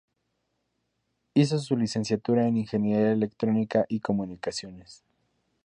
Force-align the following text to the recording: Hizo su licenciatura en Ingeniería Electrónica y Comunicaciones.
Hizo 1.35 1.59
su 1.59 1.77
licenciatura 1.77 2.47
en 2.47 2.57
Ingeniería 2.57 3.11
Electrónica 3.11 3.85
y 3.87 3.99
Comunicaciones. 3.99 5.03